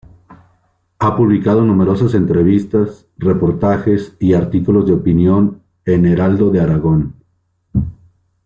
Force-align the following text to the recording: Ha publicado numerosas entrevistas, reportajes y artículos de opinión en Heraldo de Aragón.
Ha 0.97 1.15
publicado 1.15 1.61
numerosas 1.63 2.15
entrevistas, 2.15 3.05
reportajes 3.19 4.15
y 4.17 4.33
artículos 4.33 4.87
de 4.87 4.93
opinión 4.93 5.61
en 5.85 6.07
Heraldo 6.07 6.49
de 6.49 6.59
Aragón. 6.59 7.13